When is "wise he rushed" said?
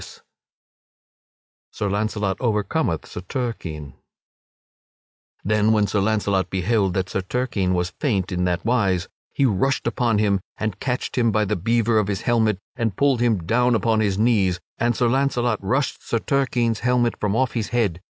8.65-9.85